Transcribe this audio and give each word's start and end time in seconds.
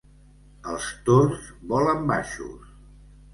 Els 0.71 0.87
tords 1.09 1.51
volen 1.73 2.03
baixos. 2.13 2.73